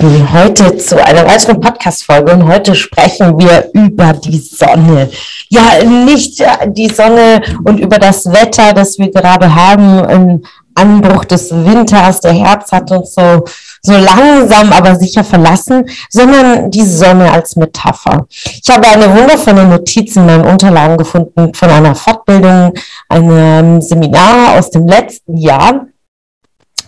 [0.00, 5.10] Lieben, heute zu einer weiteren Podcast-Folge und heute sprechen wir über die Sonne.
[5.48, 10.42] Ja, nicht die Sonne und über das Wetter, das wir gerade haben, im
[10.76, 12.20] Anbruch des Winters.
[12.20, 13.44] Der Herbst hat uns so,
[13.82, 18.26] so langsam, aber sicher verlassen, sondern die Sonne als Metapher.
[18.30, 22.72] Ich habe eine wundervolle Notiz in meinen Unterlagen gefunden von einer Fortbildung,
[23.08, 25.86] einem Seminar aus dem letzten Jahr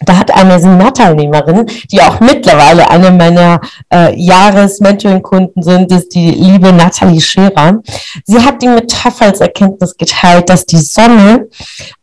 [0.07, 3.61] da hat eine Seminarteilnehmerin, die auch mittlerweile eine meiner
[3.93, 7.81] äh, Jahres-Mentoring-Kunden sind, ist die liebe Nathalie Scherer.
[8.25, 11.49] Sie hat die Metapher als Erkenntnis geteilt, dass die Sonne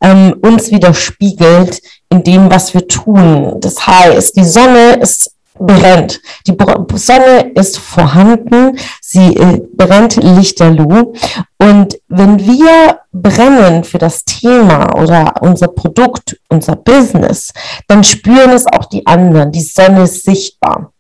[0.02, 3.58] ähm, uns widerspiegelt in dem, was wir tun.
[3.59, 6.22] Das heißt, die Sonne ist brennt.
[6.45, 6.55] Die
[6.95, 11.14] Sonne ist vorhanden, sie äh, brennt lichterloh.
[11.58, 17.52] Und wenn wir brennen für das Thema oder unser Produkt, unser Business,
[17.88, 19.52] dann spüren es auch die anderen.
[19.52, 20.91] Die Sonne ist sichtbar.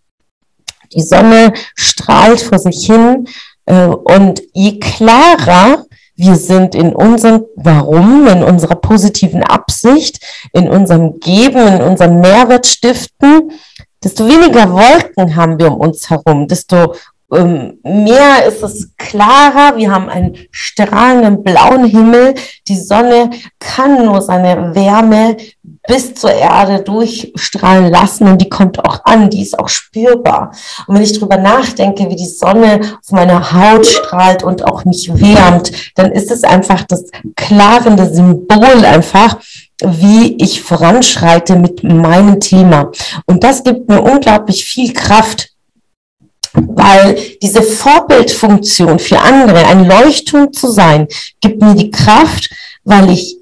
[0.93, 3.27] Die Sonne strahlt vor sich hin.
[3.65, 5.85] Äh, und je klarer
[6.17, 10.19] wir sind in unserem Warum, in unserer positiven Absicht,
[10.51, 13.51] in unserem Geben, in unserem Mehrwert stiften,
[14.03, 16.93] desto weniger Wolken haben wir um uns herum, desto
[17.33, 22.35] ähm, mehr ist es klarer, wir haben einen strahlenden blauen Himmel,
[22.67, 25.35] die Sonne kann nur seine Wärme
[25.87, 30.51] bis zur Erde durchstrahlen lassen und die kommt auch an, die ist auch spürbar.
[30.85, 35.09] Und wenn ich drüber nachdenke, wie die Sonne auf meiner Haut strahlt und auch mich
[35.13, 39.37] wärmt, dann ist es einfach das klarende Symbol einfach,
[39.83, 42.91] wie ich voranschreite mit meinem Thema.
[43.25, 45.51] Und das gibt mir unglaublich viel Kraft,
[46.53, 51.07] weil diese Vorbildfunktion für andere, ein Leuchtturm zu sein,
[51.41, 52.49] gibt mir die Kraft,
[52.83, 53.37] weil ich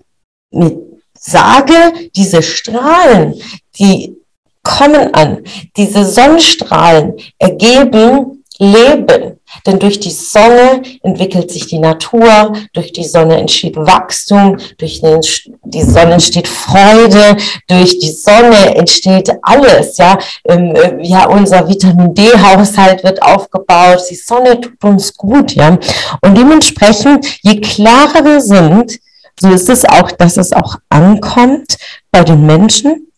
[0.51, 0.78] mir
[1.18, 1.73] sage,
[2.16, 3.35] diese Strahlen,
[3.79, 4.17] die
[4.63, 5.44] kommen an,
[5.78, 9.39] diese Sonnenstrahlen ergeben Leben.
[9.66, 15.81] Denn durch die Sonne entwickelt sich die Natur, durch die Sonne entsteht Wachstum, durch die
[15.81, 19.97] Sonne entsteht Freude, durch die Sonne entsteht alles.
[19.97, 20.17] Ja,
[20.47, 24.03] ähm, äh, ja unser Vitamin D-Haushalt wird aufgebaut.
[24.09, 25.53] Die Sonne tut uns gut.
[25.53, 25.77] Ja,
[26.22, 28.99] und dementsprechend, je klarer wir sind,
[29.39, 31.77] so ist es auch, dass es auch ankommt
[32.11, 33.11] bei den Menschen.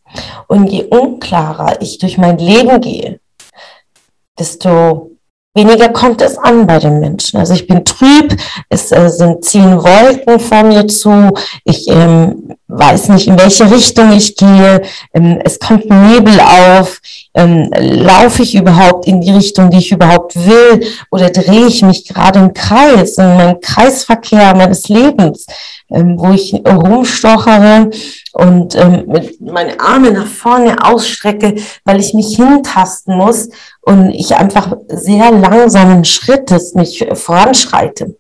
[0.48, 3.20] Und je unklarer ich durch mein Leben gehe,
[4.40, 5.17] desto
[5.58, 7.38] weniger kommt es an bei den Menschen.
[7.38, 8.38] Also ich bin trüb,
[8.70, 11.34] es äh, sind ziehen Wolken vor mir zu,
[11.66, 14.82] ich ähm, weiß nicht, in welche Richtung ich gehe,
[15.14, 17.02] ähm, es kommt Nebel auf,
[17.38, 22.08] ähm, laufe ich überhaupt in die Richtung, die ich überhaupt will, oder drehe ich mich
[22.08, 25.46] gerade im Kreis, in meinem Kreisverkehr meines Lebens,
[25.92, 27.92] ähm, wo ich rumstochere
[28.34, 29.06] und ähm,
[29.40, 31.56] meine Arme nach vorne ausstrecke,
[31.86, 33.50] weil ich mich hintasten muss
[33.82, 38.18] und ich einfach sehr langsamen Schrittes mich voranschreite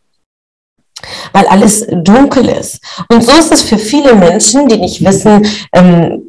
[1.32, 2.80] weil alles dunkel ist.
[3.10, 6.27] Und so ist es für viele Menschen, die nicht wissen, ähm,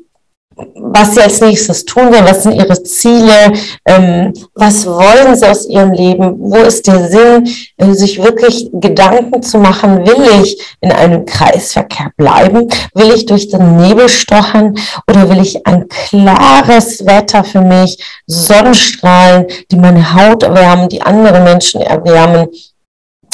[0.74, 3.52] was sie als nächstes tun wollen, was sind ihre Ziele,
[3.84, 9.42] ähm, was wollen sie aus ihrem Leben, wo ist der Sinn, äh, sich wirklich Gedanken
[9.42, 14.76] zu machen, will ich in einem Kreisverkehr bleiben, will ich durch den Nebel stochern
[15.08, 21.40] oder will ich ein klares Wetter für mich, Sonnenstrahlen, die meine Haut erwärmen, die andere
[21.40, 22.48] Menschen erwärmen,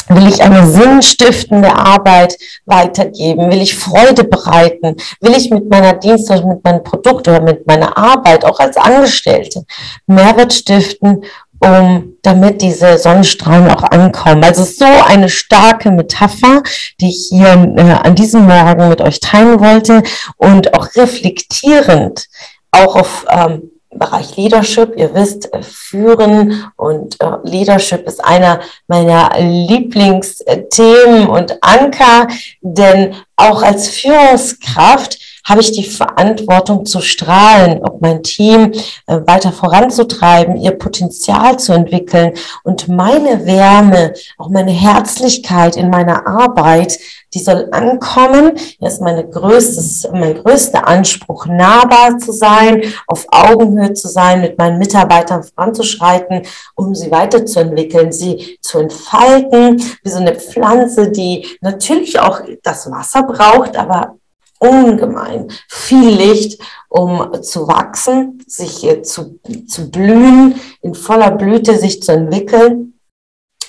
[0.07, 3.51] Will ich eine sinnstiftende Arbeit weitergeben?
[3.51, 4.95] Will ich Freude bereiten?
[5.19, 9.65] Will ich mit meiner Dienstleistung, mit meinem Produkt oder mit meiner Arbeit auch als Angestellte
[10.05, 11.23] Mehrwert stiften,
[11.59, 14.43] um damit diese Sonnenstrahlen auch ankommen?
[14.43, 16.61] Also so eine starke Metapher,
[17.01, 20.03] die ich hier äh, an diesem Morgen mit euch teilen wollte
[20.37, 22.27] und auch reflektierend
[22.71, 24.93] auch auf ähm, Bereich Leadership.
[24.97, 32.27] Ihr wisst, äh, Führen und äh, Leadership ist einer meiner Lieblingsthemen und Anker,
[32.61, 38.73] denn auch als Führungskraft habe ich die Verantwortung zu strahlen, ob mein Team
[39.05, 42.33] äh, weiter voranzutreiben, ihr Potenzial zu entwickeln
[42.63, 46.99] und meine Wärme, auch meine Herzlichkeit in meiner Arbeit,
[47.35, 48.53] die soll ankommen.
[48.79, 54.57] Das ist meine größtes, mein größter Anspruch, nahbar zu sein, auf Augenhöhe zu sein, mit
[54.57, 56.43] meinen Mitarbeitern voranzuschreiten,
[56.75, 63.23] um sie weiterzuentwickeln, sie zu entfalten, wie so eine Pflanze, die natürlich auch das Wasser
[63.23, 64.15] braucht, aber
[64.59, 72.13] ungemein viel Licht, um zu wachsen, sich zu, zu blühen, in voller Blüte sich zu
[72.13, 72.93] entwickeln.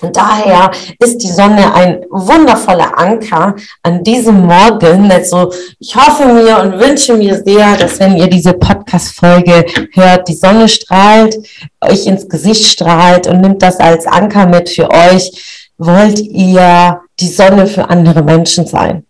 [0.01, 0.69] Und daher
[0.99, 5.11] ist die Sonne ein wundervoller Anker an diesem Morgen.
[5.11, 10.35] Also ich hoffe mir und wünsche mir sehr, dass wenn ihr diese Podcast-Folge hört, die
[10.35, 11.35] Sonne strahlt,
[11.81, 15.71] euch ins Gesicht strahlt und nimmt das als Anker mit für euch.
[15.79, 19.05] Wollt ihr die Sonne für andere Menschen sein?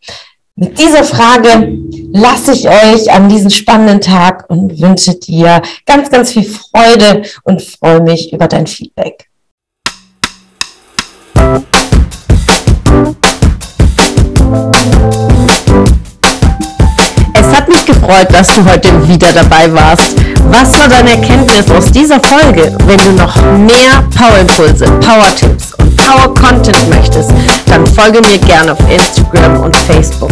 [0.60, 1.78] Mit dieser Frage
[2.14, 7.62] lasse ich euch an diesen spannenden Tag und wünsche dir ganz, ganz viel Freude und
[7.62, 9.30] freue mich über dein Feedback.
[17.36, 20.16] Es hat mich gefreut, dass du heute wieder dabei warst.
[20.50, 22.76] Was war deine Erkenntnis aus dieser Folge?
[22.88, 27.32] Wenn du noch mehr Power-Impulse, Power-Tipps und Power-Content möchtest,
[27.68, 30.32] dann folge mir gerne auf Instagram und Facebook.